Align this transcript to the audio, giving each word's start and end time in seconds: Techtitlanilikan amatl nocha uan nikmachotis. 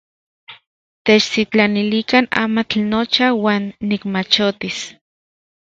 Techtitlanilikan 1.05 2.25
amatl 2.43 2.79
nocha 2.91 3.27
uan 3.43 3.63
nikmachotis. 3.89 4.77